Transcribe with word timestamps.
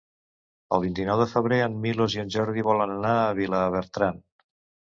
El 0.77 0.81
vint-i-nou 0.85 1.19
de 1.23 1.27
febrer 1.33 1.59
en 1.67 1.75
Milos 1.85 2.17
i 2.17 2.23
en 2.25 2.33
Jordi 2.37 2.65
volen 2.71 2.97
anar 2.97 3.15
a 3.29 3.39
Vilabertran. 3.43 4.21